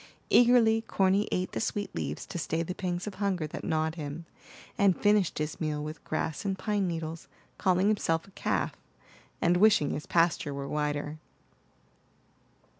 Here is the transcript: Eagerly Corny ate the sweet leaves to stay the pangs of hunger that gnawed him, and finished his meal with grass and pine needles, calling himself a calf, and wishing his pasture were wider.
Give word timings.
Eagerly 0.31 0.81
Corny 0.81 1.27
ate 1.31 1.51
the 1.51 1.59
sweet 1.61 1.93
leaves 1.93 2.25
to 2.25 2.39
stay 2.39 2.63
the 2.63 2.73
pangs 2.73 3.05
of 3.05 3.13
hunger 3.21 3.45
that 3.45 3.63
gnawed 3.63 3.93
him, 3.93 4.25
and 4.75 4.99
finished 4.99 5.37
his 5.37 5.61
meal 5.61 5.83
with 5.83 6.03
grass 6.03 6.43
and 6.43 6.57
pine 6.57 6.87
needles, 6.87 7.27
calling 7.59 7.87
himself 7.87 8.25
a 8.27 8.31
calf, 8.31 8.75
and 9.43 9.57
wishing 9.57 9.91
his 9.91 10.07
pasture 10.07 10.55
were 10.55 10.67
wider. 10.67 11.19